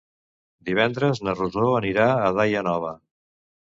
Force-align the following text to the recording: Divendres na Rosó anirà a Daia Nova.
Divendres 0.69 1.21
na 1.27 1.35
Rosó 1.37 1.67
anirà 1.81 2.09
a 2.31 2.35
Daia 2.39 2.65
Nova. 2.73 2.95